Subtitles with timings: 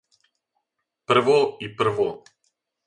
[1.11, 2.09] Прво и прво.